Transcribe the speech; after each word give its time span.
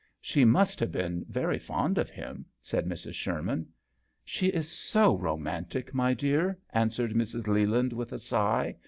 53 0.21 0.21
"She 0.31 0.45
must 0.45 0.79
have 0.79 0.91
been 0.91 1.23
very 1.29 1.59
fond 1.59 1.99
of 1.99 2.09
him/' 2.09 2.45
said 2.59 2.87
Mrs. 2.87 3.13
Sherman." 3.13 3.67
She 4.35 4.47
is 4.47 4.67
so 4.67 5.15
romantic, 5.15 5.93
my 5.93 6.15
dear," 6.15 6.57
answered 6.71 7.11
Mrs. 7.13 7.45
Leland, 7.47 7.93
with 7.93 8.11
a 8.11 8.17
sigh. 8.17 8.77